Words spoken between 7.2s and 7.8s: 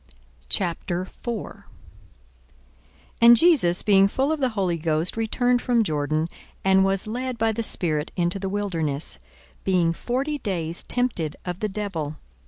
by the